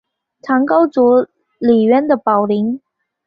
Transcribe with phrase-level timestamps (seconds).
[0.41, 1.27] 唐高祖
[1.59, 2.81] 李渊的宝林。